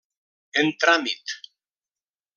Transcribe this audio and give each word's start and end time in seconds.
En 0.61 0.71
tràmit. 0.85 1.37